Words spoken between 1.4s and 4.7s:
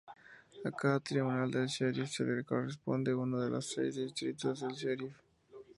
del "sheriff" le corresponde uno de los seis distritos